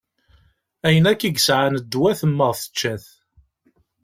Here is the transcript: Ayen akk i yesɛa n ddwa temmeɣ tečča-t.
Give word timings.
Ayen 0.87 1.09
akk 1.11 1.21
i 1.27 1.29
yesɛa 1.31 1.67
n 1.69 1.75
ddwa 1.83 2.11
temmeɣ 2.19 2.51
tečča-t. 2.59 3.05